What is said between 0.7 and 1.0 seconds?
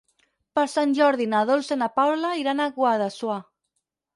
Sant